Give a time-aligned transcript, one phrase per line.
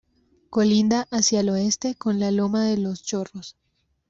[0.49, 3.55] Colinda hacia el oeste con la Loma de Los Chorros.